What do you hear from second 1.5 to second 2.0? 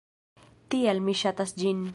ĝin.